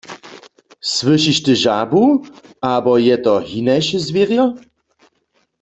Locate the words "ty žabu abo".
1.45-2.93